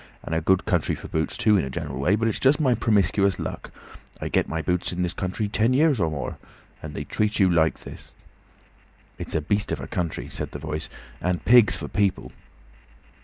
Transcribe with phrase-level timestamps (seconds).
[0.23, 2.15] And a good country for boots, too, in a general way.
[2.15, 3.69] But it's just my promiscuous luck.
[4.19, 6.39] I've got my boots in this country ten years or more.
[6.81, 8.15] And then they treat you like this."
[9.19, 10.89] "It's a beast of a country," said the Voice.
[11.21, 12.31] "And pigs for people."